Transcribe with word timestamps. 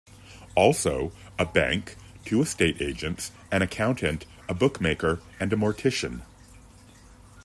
Also, 0.55 1.11
a 1.37 1.45
bank, 1.45 1.95
two 2.25 2.41
estate 2.41 2.81
agents, 2.81 3.31
an 3.51 3.61
accountant, 3.61 4.25
a 4.49 4.53
bookmaker 4.55 5.19
and 5.39 5.53
a 5.53 5.55
mortician. 5.55 6.23